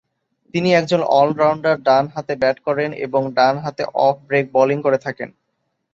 তিনি 0.53 0.69
একজন 0.73 1.01
অল-রাউন্ডার, 1.11 1.75
ডান 1.81 2.05
হাতে 2.07 2.33
ব্যাট 2.35 2.57
করেন 2.59 2.89
এবং 3.05 3.21
ডান-হাতে 3.33 3.83
অফ 4.01 4.15
ব্রেক 4.27 4.45
বোলিং 4.51 4.77
করে 4.81 4.97
থাকেন। 4.97 5.29